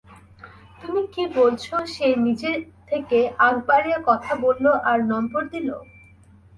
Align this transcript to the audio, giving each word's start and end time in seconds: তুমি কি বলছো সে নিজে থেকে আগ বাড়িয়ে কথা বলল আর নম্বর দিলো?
তুমি 0.79 1.01
কি 1.13 1.23
বলছো 1.37 1.75
সে 1.93 2.07
নিজে 2.25 2.51
থেকে 2.89 3.17
আগ 3.47 3.55
বাড়িয়ে 3.67 3.99
কথা 4.09 4.33
বলল 4.43 4.65
আর 4.89 4.97
নম্বর 5.11 5.41
দিলো? 5.53 5.77